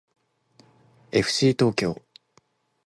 [1.11, 1.95] えふしー東京